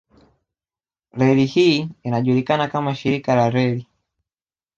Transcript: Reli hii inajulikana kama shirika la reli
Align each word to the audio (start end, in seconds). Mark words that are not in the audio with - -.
Reli 1.11 1.45
hii 1.45 1.89
inajulikana 2.03 2.67
kama 2.67 2.95
shirika 2.95 3.35
la 3.35 3.49
reli 3.49 3.87